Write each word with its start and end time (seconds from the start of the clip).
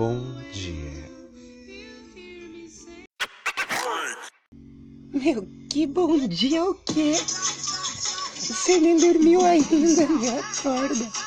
bom 0.00 0.18
dia. 0.50 1.04
Meu, 5.12 5.46
que 5.68 5.86
bom 5.86 6.26
dia 6.26 6.64
o 6.64 6.74
quê? 6.74 7.12
Você 7.12 8.78
nem 8.78 8.96
dormiu 8.96 9.44
ainda, 9.44 10.08
me 10.08 10.28
acorda. 10.30 11.19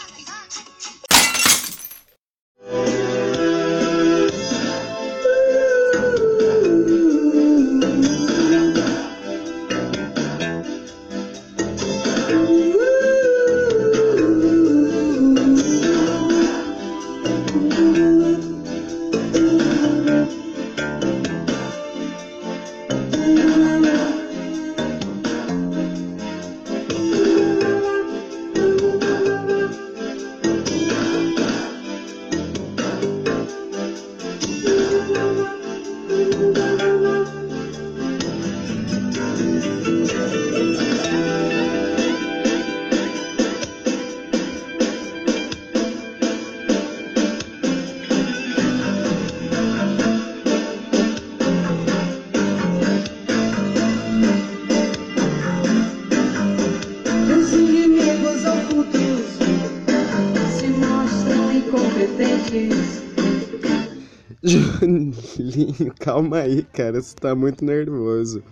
Julinho, 65.35 65.93
calma 65.99 66.39
aí, 66.39 66.63
cara. 66.63 67.01
Você 67.01 67.15
tá 67.15 67.35
muito 67.35 67.63
nervoso. 67.65 68.43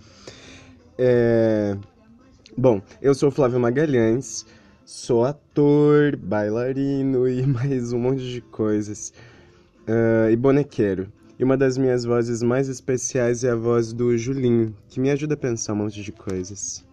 É... 0.98 1.76
Bom, 2.56 2.82
eu 3.00 3.14
sou 3.14 3.30
Flávio 3.30 3.58
Magalhães, 3.58 4.44
sou 4.84 5.24
ator, 5.24 6.16
bailarino 6.16 7.28
e 7.28 7.44
mais 7.46 7.92
um 7.92 7.98
monte 7.98 8.22
de 8.22 8.40
coisas. 8.40 9.12
Ah, 9.86 10.30
e 10.30 10.36
bonequeiro. 10.36 11.12
E 11.38 11.44
uma 11.44 11.56
das 11.56 11.76
minhas 11.76 12.04
vozes 12.04 12.42
mais 12.42 12.68
especiais 12.68 13.42
é 13.42 13.50
a 13.50 13.56
voz 13.56 13.92
do 13.92 14.16
Julinho, 14.16 14.74
que 14.88 15.00
me 15.00 15.10
ajuda 15.10 15.34
a 15.34 15.36
pensar 15.36 15.72
um 15.72 15.76
monte 15.76 16.02
de 16.02 16.12
coisas. 16.12 16.84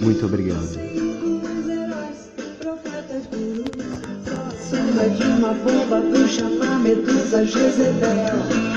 Muito 0.00 0.24
obrigado. 0.24 0.91
De 5.08 5.24
uma 5.24 5.52
bomba 5.52 6.00
do 6.00 6.28
chamar 6.28 6.78
Medusa 6.78 7.44
Jezebel. 7.44 8.71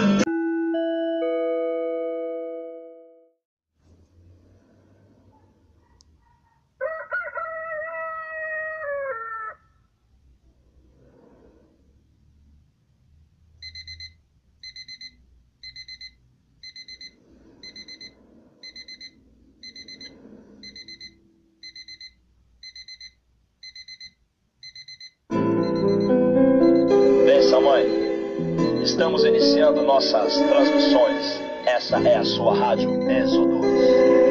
Nossas 29.81 30.38
transmissões. 30.38 31.41
Essa 31.66 31.97
é 31.97 32.18
a 32.18 32.24
sua 32.24 32.56
rádio 32.56 33.09
Êxodo. 33.09 33.66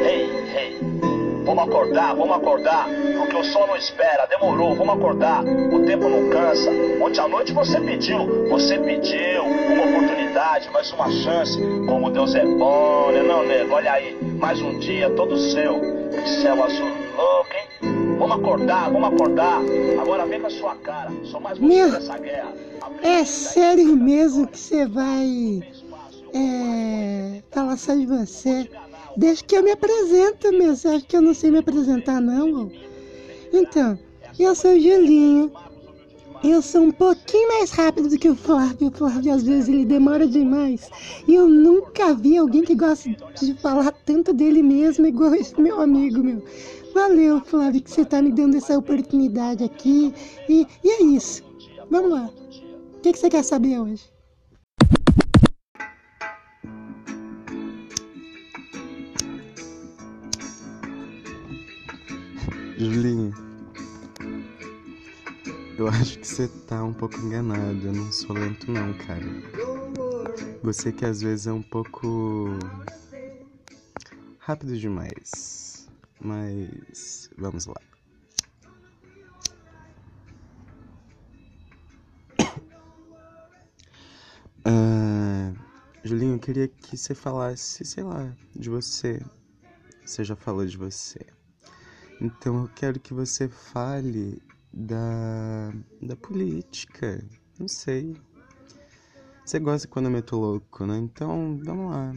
Ei, 0.05 0.29
ei. 0.55 0.79
Vamos 1.43 1.63
acordar, 1.65 2.15
vamos 2.15 2.35
acordar. 2.35 2.87
Porque 3.17 3.35
o 3.35 3.43
sol 3.43 3.67
não 3.67 3.75
espera. 3.75 4.25
Demorou, 4.27 4.75
vamos 4.75 4.95
acordar. 4.95 5.43
O 5.43 5.85
tempo 5.85 6.07
não 6.09 6.29
cansa. 6.29 6.71
Ontem 7.01 7.19
à 7.19 7.27
noite 7.27 7.53
você 7.53 7.79
pediu. 7.79 8.47
Você 8.49 8.77
pediu 8.79 9.43
uma 9.43 9.83
oportunidade, 9.85 10.69
mais 10.71 10.91
uma 10.91 11.09
chance. 11.11 11.57
Como 11.85 12.09
Deus 12.09 12.33
é 12.35 12.45
bom, 12.45 13.11
né, 13.11 13.21
não, 13.21 13.43
nego? 13.43 13.73
Olha 13.73 13.93
aí. 13.93 14.17
Mais 14.39 14.61
um 14.61 14.79
dia 14.79 15.09
todo 15.11 15.37
seu. 15.37 15.79
Que 16.11 16.29
céu 16.41 16.63
azul 16.63 17.05
louco? 17.15 17.64
Vamos 18.17 18.37
acordar, 18.37 18.89
vamos 18.91 19.13
acordar. 19.13 19.61
Agora 19.99 20.25
vem 20.25 20.39
com 20.39 20.47
a 20.47 20.49
sua 20.49 20.75
cara. 20.75 21.11
Sou 21.25 21.39
mais 21.39 21.59
Meu. 21.59 21.89
É 23.03 23.25
sério 23.25 23.95
mesmo 23.95 24.47
que 24.47 24.57
você 24.57 24.85
vai 24.85 25.61
é, 26.33 27.43
falar 27.51 27.77
só 27.77 27.93
de 27.93 28.05
você? 28.05 28.69
Deixa 29.17 29.43
que 29.43 29.55
eu 29.57 29.63
me 29.63 29.71
apresento, 29.71 30.51
meu. 30.51 30.75
Você 30.75 30.87
acha 30.87 31.05
que 31.05 31.15
eu 31.15 31.21
não 31.21 31.33
sei 31.33 31.51
me 31.51 31.59
apresentar, 31.59 32.21
não? 32.21 32.71
Então, 33.51 33.97
eu 34.39 34.55
sou 34.55 34.71
o 34.71 34.79
Julinho. 34.79 35.51
Eu 36.47 36.61
sou 36.61 36.83
um 36.83 36.91
pouquinho 36.91 37.47
mais 37.47 37.71
rápido 37.71 38.07
do 38.07 38.19
que 38.19 38.29
o 38.29 38.35
Flávio. 38.35 38.89
O 38.89 38.91
Flávio, 38.91 39.33
às 39.33 39.41
vezes, 39.41 39.67
ele 39.67 39.83
demora 39.83 40.27
demais. 40.27 40.87
E 41.27 41.33
eu 41.33 41.49
nunca 41.49 42.13
vi 42.13 42.37
alguém 42.37 42.61
que 42.61 42.75
gosta 42.75 43.09
de 43.09 43.55
falar 43.55 43.91
tanto 44.05 44.31
dele 44.31 44.61
mesmo 44.61 45.07
igual 45.07 45.33
esse 45.33 45.59
meu 45.59 45.81
amigo, 45.81 46.23
meu. 46.23 46.43
Valeu, 46.93 47.41
Flávio, 47.41 47.81
que 47.81 47.89
você 47.89 48.05
tá 48.05 48.21
me 48.21 48.31
dando 48.31 48.57
essa 48.57 48.77
oportunidade 48.77 49.63
aqui. 49.63 50.13
E, 50.47 50.67
e 50.83 50.89
é 50.91 51.01
isso. 51.01 51.43
Vamos 51.89 52.11
lá. 52.11 52.29
O 52.95 53.01
que, 53.01 53.11
que 53.11 53.17
você 53.17 53.27
quer 53.27 53.43
saber 53.43 53.79
hoje? 53.79 54.03
Julinho, 62.77 63.33
eu 65.77 65.87
acho 65.89 66.17
que 66.19 66.27
você 66.27 66.47
tá 66.47 66.83
um 66.83 66.93
pouco 66.93 67.17
enganado. 67.17 67.85
Eu 67.85 67.93
não 67.93 68.11
sou 68.11 68.35
lento, 68.35 68.71
não, 68.71 68.93
cara. 68.93 69.25
Você 70.63 70.91
que 70.91 71.05
às 71.05 71.21
vezes 71.21 71.47
é 71.47 71.51
um 71.51 71.61
pouco 71.61 72.57
rápido 74.39 74.77
demais. 74.77 75.87
Mas 76.19 77.29
vamos 77.37 77.65
lá. 77.65 77.81
Ah, 84.67 85.53
Julinho, 86.03 86.37
eu 86.37 86.39
queria 86.39 86.67
que 86.67 86.97
você 86.97 87.13
falasse, 87.13 87.85
sei 87.85 88.03
lá, 88.03 88.35
de 88.55 88.67
você. 88.67 89.21
Você 90.03 90.23
já 90.23 90.35
falou 90.35 90.65
de 90.65 90.75
você. 90.75 91.23
Então 92.19 92.63
eu 92.63 92.69
quero 92.75 92.99
que 92.99 93.13
você 93.13 93.47
fale 93.47 94.41
da, 94.75 95.71
da 96.01 96.15
política. 96.17 97.25
Não 97.57 97.67
sei. 97.67 98.15
Você 99.45 99.59
gosta 99.59 99.87
quando 99.87 100.05
eu 100.05 100.11
meto 100.11 100.35
louco, 100.35 100.85
né? 100.85 100.97
Então, 100.97 101.57
vamos 101.63 101.91
lá. 101.91 102.13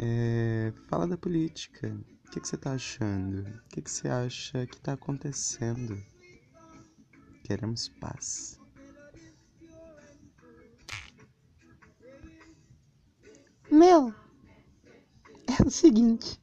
É, 0.00 0.72
fala 0.88 1.06
da 1.06 1.16
política. 1.16 1.96
O 2.26 2.30
que, 2.32 2.40
que 2.40 2.48
você 2.48 2.56
tá 2.56 2.72
achando? 2.72 3.40
O 3.42 3.68
que, 3.68 3.82
que 3.82 3.90
você 3.90 4.08
acha 4.08 4.66
que 4.66 4.80
tá 4.80 4.94
acontecendo? 4.94 6.02
Queremos 7.44 7.88
paz. 8.00 8.58
Meu, 13.70 14.14
é 15.46 15.66
o 15.66 15.70
seguinte. 15.70 16.40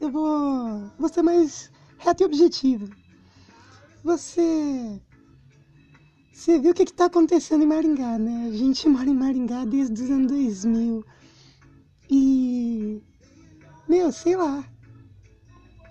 Eu 0.00 0.10
vou, 0.10 0.90
vou 0.98 1.08
ser 1.08 1.22
mais 1.22 1.70
reto 1.98 2.22
e 2.22 2.26
objetivo. 2.26 3.01
Você. 4.02 5.00
Você 6.32 6.58
viu 6.58 6.72
o 6.72 6.74
que, 6.74 6.84
que 6.84 6.92
tá 6.92 7.06
acontecendo 7.06 7.62
em 7.62 7.66
Maringá, 7.66 8.18
né? 8.18 8.48
A 8.48 8.56
gente 8.56 8.88
mora 8.88 9.08
em 9.08 9.14
Maringá 9.14 9.64
desde 9.64 10.02
os 10.02 10.10
anos 10.10 10.32
2000. 10.32 11.04
E. 12.10 13.02
Meu, 13.88 14.10
sei 14.12 14.36
lá. 14.36 14.64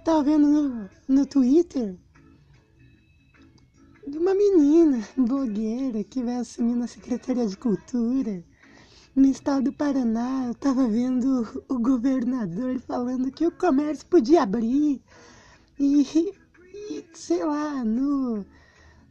Tava 0.03 0.23
vendo 0.23 0.47
no, 0.47 0.89
no 1.07 1.25
Twitter 1.25 1.95
de 4.07 4.17
uma 4.17 4.33
menina 4.33 5.07
blogueira 5.15 6.03
que 6.03 6.23
vai 6.23 6.37
assumir 6.37 6.81
a 6.81 6.87
Secretaria 6.87 7.45
de 7.45 7.55
Cultura 7.55 8.43
no 9.15 9.27
estado 9.27 9.65
do 9.65 9.73
Paraná, 9.73 10.45
eu 10.47 10.55
tava 10.55 10.87
vendo 10.87 11.63
o 11.67 11.77
governador 11.77 12.79
falando 12.79 13.31
que 13.31 13.45
o 13.45 13.51
comércio 13.51 14.05
podia 14.05 14.43
abrir. 14.43 15.01
E, 15.77 16.33
sei 17.13 17.43
lá, 17.43 17.83
no, 17.83 18.45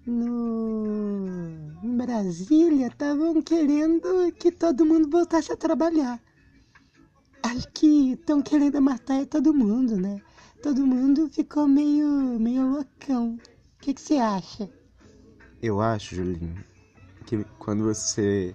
no 0.06 1.27
em 1.82 1.97
Brasília 1.97 2.88
estavam 2.88 3.41
querendo 3.43 4.32
que 4.38 4.50
todo 4.53 4.85
mundo 4.85 5.09
voltasse 5.09 5.53
a 5.53 5.56
trabalhar. 5.56 6.21
Acho 7.43 7.69
que 7.73 8.12
estão 8.12 8.43
querendo 8.43 8.81
matar 8.82 9.25
todo 9.27 9.55
mundo, 9.55 9.97
né? 9.97 10.21
Todo 10.62 10.87
mundo 10.87 11.29
ficou 11.31 11.67
meio, 11.67 12.06
meio 12.38 12.71
loucão. 12.71 13.38
O 13.77 13.81
que 13.81 13.99
você 13.99 14.17
acha? 14.17 14.69
Eu 15.62 15.81
acho, 15.81 16.15
Julinho, 16.15 16.62
que 17.26 17.44
quando 17.59 17.85
você 17.85 18.55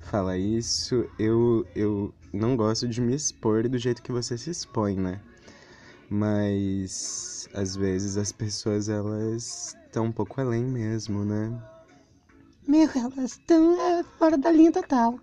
fala 0.00 0.38
isso, 0.38 1.08
eu, 1.18 1.66
eu 1.74 2.14
não 2.32 2.56
gosto 2.56 2.86
de 2.86 3.00
me 3.00 3.14
expor 3.14 3.68
do 3.68 3.78
jeito 3.78 4.02
que 4.02 4.12
você 4.12 4.38
se 4.38 4.50
expõe, 4.50 4.96
né? 4.96 5.20
Mas 6.14 7.48
às 7.54 7.74
vezes 7.74 8.18
as 8.18 8.30
pessoas 8.30 8.90
elas 8.90 9.74
estão 9.86 10.04
um 10.04 10.12
pouco 10.12 10.42
além 10.42 10.62
mesmo, 10.62 11.24
né? 11.24 11.50
Meu, 12.68 12.86
elas 12.94 13.30
estão 13.30 13.80
é, 13.80 14.02
fora 14.18 14.36
da 14.36 14.52
linha 14.52 14.70
total. 14.70 15.18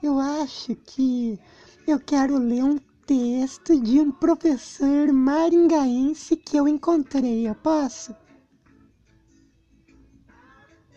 Eu 0.00 0.16
acho 0.20 0.76
que 0.76 1.40
eu 1.88 1.98
quero 1.98 2.38
ler 2.38 2.62
um 2.62 2.78
texto 3.04 3.80
de 3.82 3.98
um 3.98 4.12
professor 4.12 5.12
maringaense 5.12 6.36
que 6.36 6.56
eu 6.56 6.68
encontrei. 6.68 7.48
Eu 7.48 7.56
posso? 7.56 8.14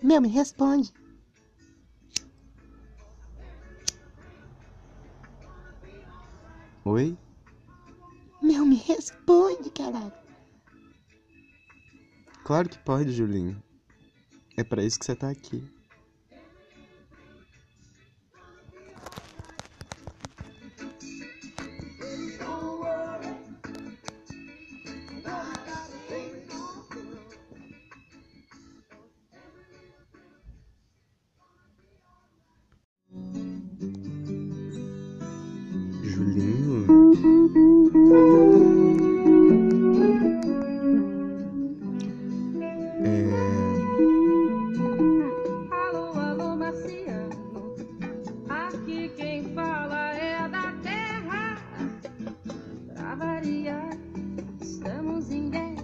Meu, 0.04 0.22
me 0.22 0.28
responde. 0.28 0.94
Oi? 6.86 7.18
Meu, 8.42 8.66
me 8.66 8.76
responde, 8.76 9.70
caralho. 9.70 10.12
Claro 12.44 12.68
que 12.70 12.80
pode, 12.80 13.12
Julinho. 13.12 13.62
É 14.58 14.64
pra 14.64 14.84
isso 14.84 15.00
que 15.00 15.06
você 15.06 15.16
tá 15.16 15.30
aqui. 15.30 15.64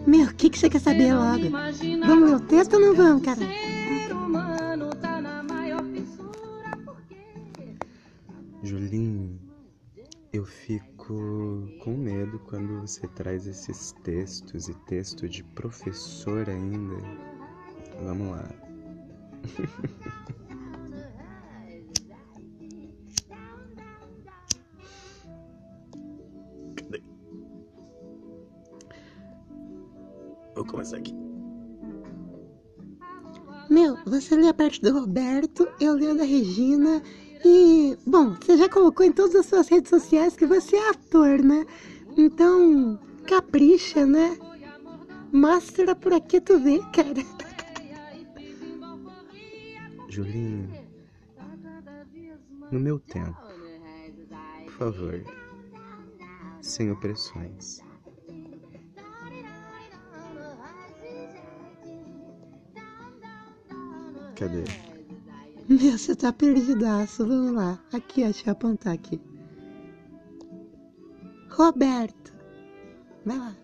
Meu, 0.07 0.27
o 0.27 0.33
que, 0.35 0.49
que 0.49 0.59
você 0.59 0.69
quer 0.69 0.79
saber 0.79 1.13
logo? 1.13 1.49
Vamos 2.05 2.29
ler 2.29 2.35
o 2.35 2.39
texto 2.39 2.75
ou 2.75 2.79
não 2.79 2.95
vamos, 2.95 3.23
cara? 3.23 3.76
Você 12.87 13.05
traz 13.07 13.45
esses 13.45 13.91
textos 14.03 14.69
e 14.69 14.73
texto 14.85 15.27
de 15.27 15.43
professor 15.43 16.49
ainda. 16.49 16.95
Vamos 18.01 18.29
lá. 18.29 18.49
Cadê? 26.75 27.03
Vou 30.55 30.65
começar 30.65 30.97
aqui. 30.97 31.13
Meu, 33.69 33.97
você 34.05 34.33
lê 34.37 34.47
a 34.47 34.53
parte 34.53 34.81
do 34.81 34.97
Roberto, 34.97 35.67
eu 35.81 35.93
leio 35.93 36.11
a 36.11 36.15
da 36.15 36.23
Regina 36.23 37.03
e, 37.43 37.97
bom, 38.07 38.33
você 38.33 38.55
já 38.55 38.69
colocou 38.69 39.05
em 39.05 39.11
todas 39.11 39.35
as 39.35 39.45
suas 39.45 39.67
redes 39.67 39.89
sociais 39.89 40.37
que 40.37 40.45
você 40.45 40.77
é 40.77 40.89
ator, 40.89 41.43
né? 41.43 41.65
Então, 42.17 42.99
capricha, 43.27 44.05
né? 44.05 44.37
Mostra 45.31 45.95
por 45.95 46.11
aqui 46.13 46.41
tu 46.41 46.59
vê, 46.59 46.79
cara. 46.91 47.23
Julinho, 50.09 50.67
no 52.71 52.79
meu 52.79 52.99
tempo, 52.99 53.37
por 54.63 54.73
favor, 54.73 55.23
sem 56.59 56.89
opressões. 56.91 57.81
Cadê? 64.35 64.63
Meu, 65.67 65.97
você 65.97 66.15
tá 66.15 66.31
perdidaço. 66.31 67.27
Vamos 67.27 67.53
lá. 67.53 67.79
Aqui, 67.91 68.21
ó, 68.21 68.25
deixa 68.25 68.49
eu 68.49 68.53
apontar 68.53 68.93
aqui. 68.93 69.19
Roberto. 71.57 72.35
Vai 73.25 73.39
lá. 73.39 73.57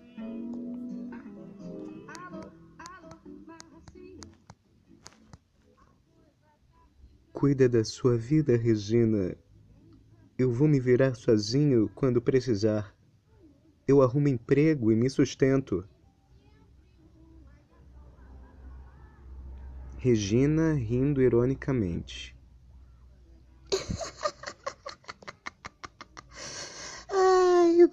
Cuida 7.31 7.69
da 7.69 7.84
sua 7.84 8.18
vida, 8.18 8.57
Regina. 8.57 9.38
Eu 10.40 10.51
vou 10.51 10.68
me 10.68 10.80
virar 10.80 11.13
sozinho 11.13 11.88
quando 11.94 12.19
precisar. 12.19 12.95
Eu 13.88 14.01
arrumo 14.01 14.28
emprego 14.28 14.92
e 14.92 14.95
me 14.95 15.07
sustento. 15.07 15.88
Regina 20.00 20.74
rindo 20.74 21.22
ironicamente. 21.22 22.36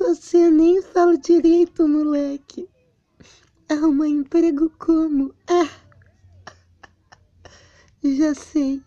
você 0.00 0.50
nem 0.50 0.80
fala 0.80 1.19
direito, 1.19 1.87
moleque. 1.87 2.66
Arrumar 3.69 4.09
emprego 4.09 4.73
como? 4.78 5.35
Ah, 5.47 5.69
já 8.02 8.35
sei. 8.35 8.83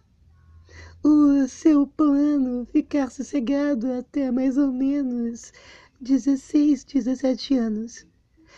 O 1.03 1.47
seu 1.47 1.85
plano 1.85 2.65
ficar 2.65 3.11
sossegado 3.11 3.93
até 3.93 4.31
mais 4.31 4.57
ou 4.57 4.71
menos 4.71 5.53
16, 6.01 6.83
17 6.83 7.57
anos. 7.57 8.07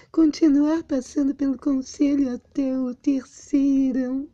Continuar 0.10 0.82
passando 0.84 1.36
pelo 1.36 1.58
conselho 1.58 2.34
até 2.34 2.80
o 2.80 2.96
terceirão. 2.96 4.30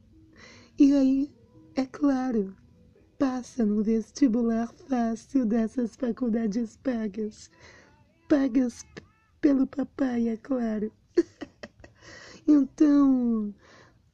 E 0.78 0.94
aí, 0.94 1.32
é 1.75 1.88
claro, 1.88 2.56
passa 3.18 3.66
no 3.66 3.82
vestibular 3.82 4.72
fácil 4.88 5.44
dessas 5.44 5.96
faculdades 5.96 6.78
pagas. 6.78 7.50
Pagas 8.32 8.86
pelo 9.42 9.68
papai, 9.68 10.30
é 10.30 10.38
claro. 10.38 10.90
Então, 12.48 13.54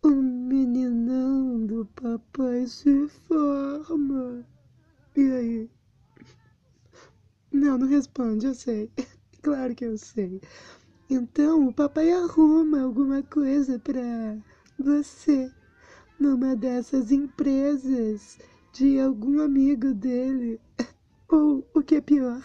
o 0.01 0.09
meninão 0.09 1.63
do 1.67 1.85
papai 1.85 2.65
se 2.65 3.07
forma. 3.27 4.43
E 5.15 5.21
aí? 5.21 5.69
Não, 7.51 7.77
não 7.77 7.87
responde, 7.87 8.47
eu 8.47 8.55
sei. 8.55 8.89
Claro 9.43 9.75
que 9.75 9.85
eu 9.85 9.95
sei. 9.99 10.41
Então, 11.07 11.67
o 11.67 11.73
papai 11.73 12.11
arruma 12.11 12.81
alguma 12.81 13.21
coisa 13.21 13.77
pra 13.77 14.35
você 14.79 15.53
numa 16.19 16.55
dessas 16.55 17.11
empresas 17.11 18.39
de 18.73 18.99
algum 18.99 19.39
amigo 19.41 19.93
dele. 19.93 20.59
Ou, 21.29 21.63
o 21.71 21.83
que 21.83 21.97
é 21.97 22.01
pior, 22.01 22.41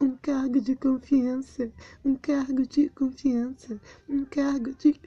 um 0.00 0.16
cargo 0.16 0.60
de 0.60 0.76
confiança. 0.76 1.70
Um 2.04 2.14
cargo 2.14 2.66
de 2.66 2.88
confiança. 2.90 3.80
Um 4.08 4.24
cargo 4.24 4.74
de. 4.74 5.00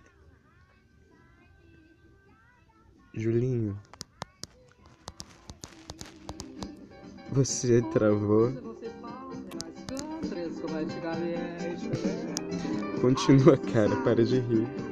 Julinho. 3.14 3.78
Você 7.32 7.82
travou. 7.94 8.52
Continua, 13.02 13.58
cara, 13.58 13.96
para 14.04 14.26
de 14.26 14.40
rir. 14.40 14.89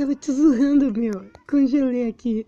Tava 0.00 0.14
te 0.14 0.32
zoando, 0.32 0.90
meu. 0.98 1.30
Congelei 1.46 2.08
aqui. 2.08 2.46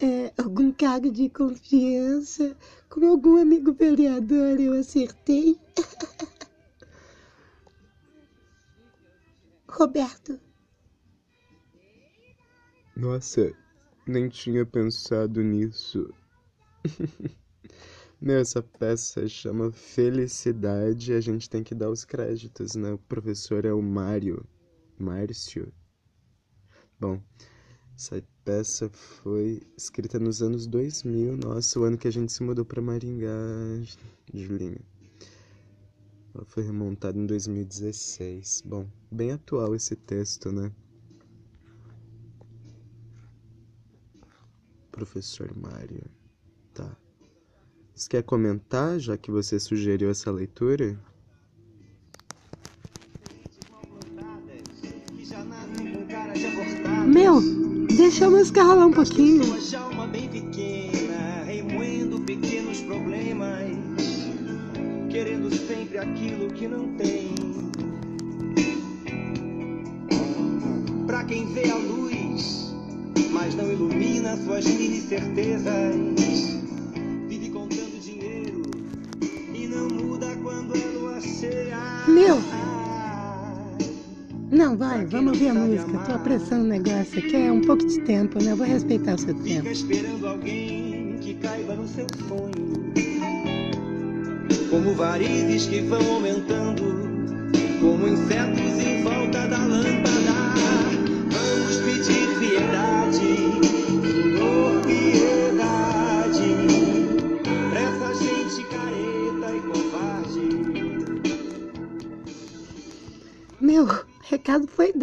É, 0.00 0.32
algum 0.36 0.72
cargo 0.72 1.12
de 1.12 1.28
confiança 1.28 2.56
com 2.88 3.06
algum 3.06 3.40
amigo 3.40 3.72
vereador, 3.72 4.58
eu 4.60 4.72
acertei. 4.72 5.56
Roberto. 9.68 10.40
Nossa, 12.96 13.54
nem 14.04 14.28
tinha 14.28 14.66
pensado 14.66 15.40
nisso. 15.40 16.12
Meu, 18.20 18.38
essa 18.38 18.60
peça 18.60 19.28
chama 19.28 19.70
Felicidade 19.70 21.12
e 21.12 21.14
a 21.14 21.20
gente 21.20 21.48
tem 21.48 21.62
que 21.62 21.76
dar 21.76 21.90
os 21.90 22.04
créditos, 22.04 22.74
né? 22.74 22.90
O 22.92 22.98
professor 22.98 23.64
é 23.64 23.72
o 23.72 23.80
Mário. 23.80 24.44
Márcio. 24.98 25.72
Bom, 27.00 27.22
essa 27.94 28.20
peça 28.44 28.88
foi 28.90 29.62
escrita 29.76 30.18
nos 30.18 30.42
anos 30.42 30.66
2000, 30.66 31.36
nossa, 31.36 31.78
o 31.78 31.84
ano 31.84 31.96
que 31.96 32.08
a 32.08 32.10
gente 32.10 32.32
se 32.32 32.42
mudou 32.42 32.64
para 32.64 32.82
Maringá, 32.82 33.30
Julinho. 34.34 34.80
Ela 36.34 36.44
foi 36.44 36.64
remontada 36.64 37.16
em 37.16 37.24
2016. 37.24 38.62
Bom, 38.66 38.88
bem 39.10 39.30
atual 39.30 39.76
esse 39.76 39.94
texto, 39.94 40.50
né? 40.50 40.72
Professor 44.90 45.56
Mário. 45.56 46.04
Tá. 46.74 46.96
Você 47.94 48.08
quer 48.08 48.22
comentar, 48.24 48.98
já 48.98 49.16
que 49.16 49.30
você 49.30 49.60
sugeriu 49.60 50.10
essa 50.10 50.32
leitura? 50.32 50.98
Meu, 57.28 57.42
deixa 57.94 58.24
a 58.24 58.30
música 58.30 58.62
rolar 58.62 58.86
um 58.86 58.90
pouquinho. 58.90 59.42
Problemas, 62.86 64.26
querendo 65.10 65.54
sempre 65.54 65.98
aquilo 65.98 66.48
que 66.54 66.66
não 66.66 66.88
tem. 66.96 67.34
Pra 71.06 71.22
quem 71.24 71.52
vê 71.52 71.68
a 71.68 71.76
luz, 71.76 72.74
mas 73.30 73.54
não 73.54 73.70
ilumina 73.70 74.38
suas 74.38 74.64
mini 74.64 75.02
certezas, 75.02 75.94
vai, 84.88 85.04
vamos 85.06 85.32
ouvir 85.34 85.48
a 85.48 85.54
música. 85.54 85.98
Tô 86.06 86.12
apressando 86.12 86.64
o 86.64 86.68
negócio 86.68 87.18
aqui. 87.18 87.36
É 87.36 87.52
um 87.52 87.60
pouco 87.60 87.86
de 87.86 88.00
tempo, 88.00 88.42
né? 88.42 88.52
Eu 88.52 88.56
vou 88.56 88.66
respeitar 88.66 89.14
o 89.14 89.18
seu 89.18 89.34
Fica 89.36 89.48
tempo. 89.48 89.68
esperando 89.68 90.26
alguém 90.26 91.18
que 91.20 91.34
caiba 91.34 91.74
no 91.74 91.86
seu 91.86 92.06
sonho. 92.28 92.68
Como 94.70 94.94
varizes 94.94 95.66
que 95.66 95.80
vão 95.80 96.14
aumentando, 96.14 96.82
como 97.80 98.06
insetos 98.08 98.60
em 98.60 98.87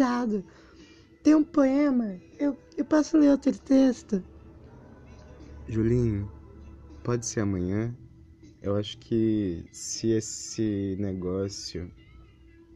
dado. 0.06 0.44
Tem 1.22 1.34
um 1.34 1.42
poema. 1.42 2.20
Eu, 2.38 2.56
eu 2.76 2.84
posso 2.84 3.18
ler 3.18 3.30
outro 3.30 3.58
texto? 3.58 4.22
Julinho, 5.68 6.30
pode 7.02 7.26
ser 7.26 7.40
amanhã? 7.40 7.92
Eu 8.62 8.76
acho 8.76 8.96
que 8.98 9.64
se 9.72 10.10
esse 10.10 10.96
negócio, 11.00 11.90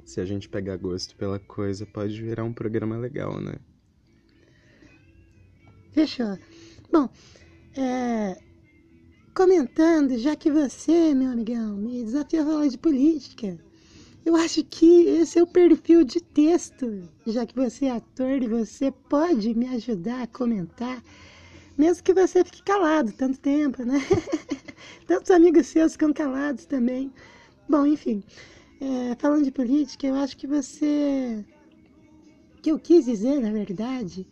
se 0.05 0.21
a 0.21 0.25
gente 0.25 0.49
pegar 0.49 0.77
gosto 0.77 1.15
pela 1.17 1.39
coisa, 1.39 1.87
pode 1.87 2.21
virar 2.21 2.43
um 2.45 2.53
programa 2.53 2.97
legal, 2.97 3.41
né? 3.41 3.55
Fechou. 5.93 6.37
Bom, 6.93 7.09
é, 7.77 8.37
comentando, 9.35 10.19
já 10.19 10.35
que 10.35 10.51
você, 10.51 11.15
meu 11.15 11.31
amigão, 11.31 11.77
me 11.77 12.05
desafiou 12.05 12.43
a 12.43 12.47
falar 12.47 12.69
de 12.69 12.79
política, 12.79 13.59
eu 14.25 14.37
acho 14.37 14.63
que 14.65 15.05
esse 15.07 15.39
é 15.39 15.43
o 15.43 15.47
perfil 15.47 16.05
de 16.05 16.21
texto. 16.21 17.09
Já 17.27 17.47
que 17.47 17.55
você 17.55 17.87
é 17.87 17.93
ator 17.93 18.43
e 18.43 18.47
você 18.47 18.91
pode 19.09 19.55
me 19.55 19.67
ajudar 19.69 20.23
a 20.23 20.27
comentar, 20.27 21.03
mesmo 21.77 22.03
que 22.03 22.13
você 22.13 22.45
fique 22.45 22.63
calado 22.63 23.13
tanto 23.13 23.39
tempo, 23.39 23.83
né? 23.85 23.99
Tantos 25.07 25.31
amigos 25.31 25.67
seus 25.67 25.93
ficam 25.93 26.13
calados 26.13 26.67
também. 26.67 27.13
Bom, 27.69 27.87
enfim, 27.87 28.23
é, 28.81 29.15
falando 29.19 29.45
de 29.45 29.51
política, 29.51 30.07
eu 30.07 30.15
acho 30.15 30.37
que 30.37 30.47
você. 30.47 31.45
O 32.59 32.63
que 32.63 32.71
eu 32.71 32.79
quis 32.79 33.07
dizer, 33.07 33.41
na 33.41 33.51
verdade, 33.51 34.27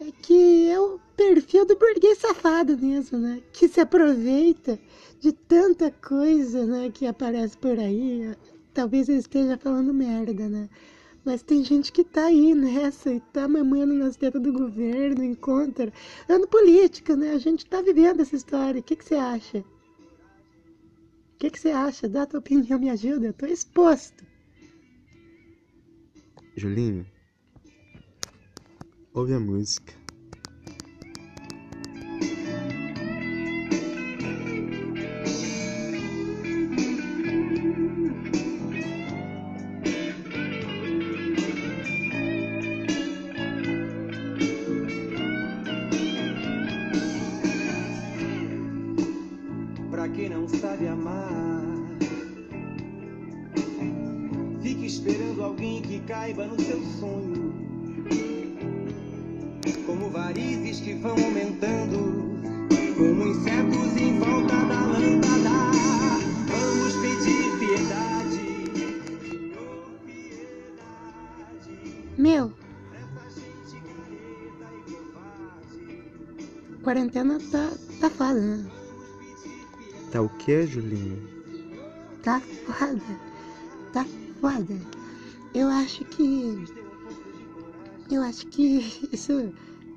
é 0.00 0.10
que 0.20 0.68
é 0.68 0.80
o 0.80 0.98
perfil 1.16 1.64
do 1.64 1.76
burguês 1.76 2.18
safado 2.18 2.76
mesmo, 2.76 3.18
né? 3.18 3.40
Que 3.52 3.68
se 3.68 3.80
aproveita 3.80 4.78
de 5.20 5.32
tanta 5.32 5.90
coisa, 5.90 6.66
né, 6.66 6.90
que 6.92 7.06
aparece 7.06 7.56
por 7.56 7.78
aí. 7.78 8.34
Talvez 8.76 9.08
eu 9.08 9.16
esteja 9.16 9.56
falando 9.56 9.94
merda, 9.94 10.50
né? 10.50 10.68
Mas 11.24 11.42
tem 11.42 11.64
gente 11.64 11.90
que 11.90 12.04
tá 12.04 12.26
aí 12.26 12.54
nessa 12.54 13.10
e 13.10 13.20
tá 13.20 13.48
mamando 13.48 13.94
nas 13.94 14.16
tetas 14.16 14.42
do 14.42 14.52
governo, 14.52 15.24
encontra. 15.24 15.90
Ano 16.28 16.46
política, 16.46 17.16
né? 17.16 17.30
A 17.30 17.38
gente 17.38 17.64
tá 17.64 17.80
vivendo 17.80 18.20
essa 18.20 18.36
história. 18.36 18.78
O 18.78 18.82
que, 18.82 18.94
que 18.94 19.02
você 19.02 19.14
acha? 19.14 19.60
O 19.60 19.64
que, 21.38 21.48
que 21.48 21.58
você 21.58 21.70
acha? 21.70 22.06
Dá 22.06 22.24
a 22.24 22.26
tua 22.26 22.40
opinião, 22.40 22.78
me 22.78 22.90
ajuda. 22.90 23.28
Eu 23.28 23.32
tô 23.32 23.46
exposto. 23.46 24.26
Julinho, 26.54 27.06
ouve 29.14 29.32
a 29.32 29.40
música. 29.40 29.94
Meu, 72.26 72.52
quarentena 76.82 77.38
tá, 77.52 77.70
tá 78.00 78.10
foda, 78.10 78.40
né? 78.40 78.66
Tá 80.10 80.22
o 80.22 80.28
quê, 80.30 80.66
Julinho? 80.66 81.22
Tá 82.24 82.40
foda. 82.40 83.00
Tá 83.92 84.04
foda. 84.40 84.76
Eu 85.54 85.68
acho 85.68 86.04
que. 86.06 86.64
Eu 88.10 88.22
acho 88.22 88.44
que 88.48 88.78
isso. 89.12 89.52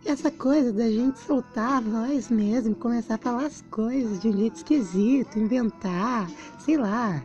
Essa 0.06 0.30
coisa 0.30 0.72
da 0.72 0.88
gente 0.88 1.18
soltar 1.18 1.78
a 1.78 1.82
voz 1.82 2.30
mesmo, 2.30 2.76
começar 2.76 3.16
a 3.16 3.18
falar 3.18 3.48
as 3.48 3.64
coisas 3.72 4.20
de 4.20 4.28
um 4.28 4.38
jeito 4.38 4.58
esquisito, 4.58 5.40
inventar, 5.40 6.30
sei 6.60 6.78
lá, 6.78 7.24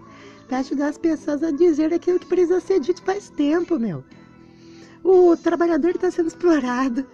pra 0.49 0.61
ajudar 0.61 0.89
as 0.89 0.97
pessoas 0.97 1.43
a 1.43 1.51
dizer 1.51 1.93
aquilo 1.93 2.19
que 2.19 2.27
precisa 2.27 2.59
ser 2.59 2.81
dito 2.81 3.03
faz 3.03 3.29
tempo, 3.29 3.79
meu. 3.79 4.03
O 5.05 5.37
trabalhador 5.37 5.91
está 5.91 6.11
sendo 6.11 6.29
explorado, 6.29 7.07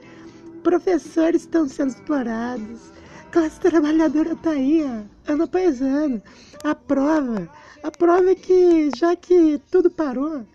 professores 0.62 1.42
estão 1.42 1.68
sendo 1.68 1.88
explorados, 1.88 2.92
classe 3.32 3.58
trabalhadora 3.58 4.36
tá 4.36 4.50
aí, 4.50 4.84
ó, 4.84 5.32
ano 5.32 5.42
após 5.42 5.82
ano. 5.82 6.22
A 6.62 6.72
prova, 6.72 7.50
a 7.82 7.90
prova 7.90 8.30
é 8.30 8.34
que 8.36 8.90
já 8.96 9.16
que 9.16 9.60
tudo 9.72 9.90
parou, 9.90 10.46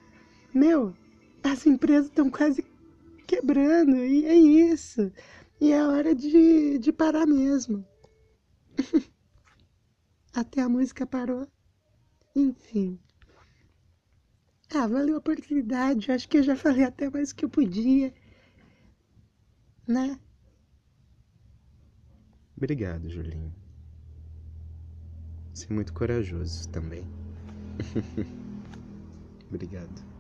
meu, 0.54 0.94
as 1.44 1.66
empresas 1.68 2.06
estão 2.06 2.30
quase 2.30 2.64
quebrando, 3.28 3.98
e 3.98 4.26
é 4.26 4.36
isso. 4.36 5.12
E 5.60 5.74
é 5.74 5.86
hora 5.86 6.16
de, 6.16 6.78
de 6.80 6.92
parar 6.94 7.26
mesmo. 7.26 7.86
Até 10.34 10.62
a 10.62 10.70
música 10.70 11.06
parou. 11.06 11.46
Enfim. 12.34 12.98
Ah, 14.74 14.88
valeu 14.88 15.16
a 15.16 15.18
oportunidade. 15.20 16.12
Acho 16.12 16.28
que 16.30 16.38
eu 16.38 16.44
já 16.44 16.56
falei 16.56 16.84
até 16.84 17.10
mais 17.10 17.34
que 17.34 17.46
eu 17.46 17.50
podia. 17.50 18.14
Né? 19.88 20.20
Obrigado, 22.58 23.10
Julinho. 23.10 23.54
Você 25.54 25.68
é 25.70 25.74
muito 25.74 25.94
corajoso 25.94 26.68
também. 26.70 27.06
Obrigado. 29.50 30.15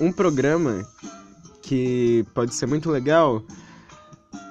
um 0.00 0.12
programa 0.12 0.86
que 1.62 2.24
pode 2.34 2.54
ser 2.54 2.66
muito 2.66 2.90
legal. 2.90 3.42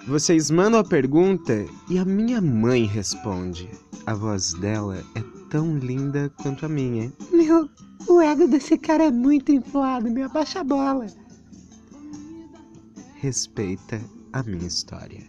Vocês 0.08 0.52
mandam 0.52 0.80
a 0.80 0.84
pergunta 0.84 1.66
e 1.90 1.98
a 1.98 2.06
minha 2.06 2.42
mãe 2.42 2.86
responde. 2.86 3.70
A 4.06 4.14
voz 4.14 4.54
dela 4.54 5.04
é 5.16 5.24
tão 5.50 5.78
linda 5.78 6.32
quanto 6.42 6.66
a 6.66 6.70
minha. 6.70 7.12
Meu, 7.32 7.70
o 8.08 8.20
ego 8.20 8.48
desse 8.48 8.78
cara 8.78 9.06
é 9.06 9.12
muito 9.12 9.52
inflado, 9.52 10.10
meu. 10.10 10.30
Baixa 10.30 10.60
a 10.60 10.64
bola. 10.64 11.08
Respeita 13.16 14.02
a 14.34 14.44
minha 14.44 14.68
história. 14.68 15.24